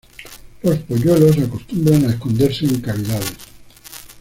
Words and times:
Los 0.63 0.79
polluelos 0.79 1.37
acostumbran 1.37 2.05
esconderse 2.05 2.65
en 2.65 2.81
cavidades. 2.81 3.37